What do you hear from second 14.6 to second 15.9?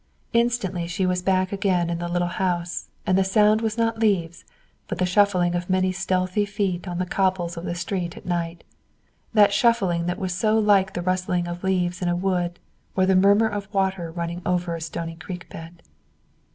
a stony creek bed.